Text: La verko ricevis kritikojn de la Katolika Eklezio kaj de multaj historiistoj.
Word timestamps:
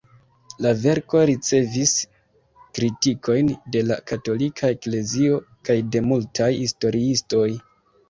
La 0.65 0.69
verko 0.85 1.19
ricevis 1.29 1.93
kritikojn 2.79 3.53
de 3.77 3.85
la 3.93 4.01
Katolika 4.13 4.75
Eklezio 4.79 5.41
kaj 5.71 5.81
de 5.93 6.07
multaj 6.11 6.53
historiistoj. 6.61 7.49